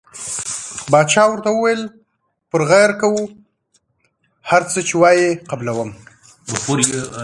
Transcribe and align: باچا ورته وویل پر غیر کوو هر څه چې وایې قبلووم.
باچا 0.91 1.23
ورته 1.27 1.49
وویل 1.53 1.81
پر 2.51 2.61
غیر 2.71 2.91
کوو 3.01 3.21
هر 4.49 4.61
څه 4.71 4.79
چې 4.87 4.95
وایې 5.01 5.29
قبلووم. 5.49 5.89